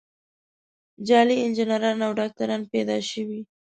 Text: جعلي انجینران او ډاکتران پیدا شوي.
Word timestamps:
جعلي 1.07 1.35
انجینران 1.45 1.97
او 2.07 2.11
ډاکتران 2.19 2.61
پیدا 2.73 2.97
شوي. 3.11 3.39